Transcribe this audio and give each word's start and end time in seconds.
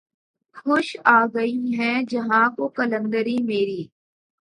خوش 0.55 0.87
آ 1.07 1.19
گئی 1.35 1.57
ہے 1.79 1.93
جہاں 2.09 2.47
کو 2.55 2.67
قلندری 2.75 3.37
میری 3.43 3.81